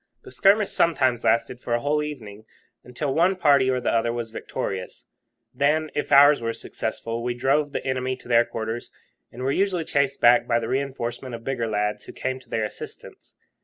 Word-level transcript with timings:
The 0.23 0.31
skirmish 0.31 0.71
sometimes 0.71 1.23
lasted 1.23 1.59
for 1.59 1.75
a 1.75 1.79
whole 1.79 2.01
evening, 2.01 2.45
until 2.83 3.13
one 3.13 3.35
party 3.35 3.69
or 3.69 3.79
the 3.79 3.93
other 3.93 4.11
was 4.11 4.31
victorious, 4.31 5.05
when, 5.53 5.91
if 5.93 6.11
ours 6.11 6.41
were 6.41 6.53
successful, 6.53 7.21
we 7.21 7.35
drove 7.35 7.71
the 7.71 7.85
enemy 7.85 8.15
to 8.15 8.27
their 8.27 8.43
quarters, 8.43 8.91
and 9.31 9.43
were 9.43 9.51
usually 9.51 9.85
chased 9.85 10.19
back 10.19 10.47
by 10.47 10.57
the 10.57 10.67
reinforcement 10.67 11.35
of 11.35 11.43
bigger 11.43 11.67
lads 11.67 12.05
who 12.05 12.13
came 12.13 12.39
to 12.39 12.49
their 12.49 12.63
assistance. 12.65 13.35